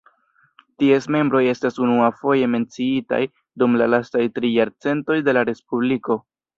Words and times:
Ties 0.83 1.07
membroj 1.15 1.41
estas 1.51 1.77
unuafoje 1.85 2.49
menciitaj 2.55 3.23
dum 3.63 3.79
la 3.83 3.93
lastaj 3.95 4.27
tri 4.41 4.55
jarcentoj 4.59 5.23
de 5.31 5.41
la 5.41 5.49
Respubliko. 5.55 6.25